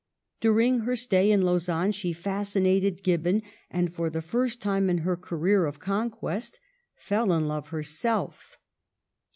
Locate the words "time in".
4.59-4.99